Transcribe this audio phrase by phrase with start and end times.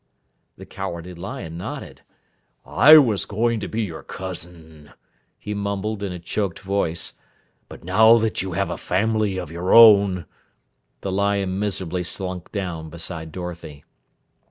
[0.57, 2.01] The Cowardly Lion nodded.
[2.65, 4.93] "I was going to be your cousin,"
[5.37, 7.13] he mumbled in a choked voice,
[7.69, 10.25] "but now that you have a family of your own"
[11.01, 13.85] The lion miserably slunk down beside Dorothy.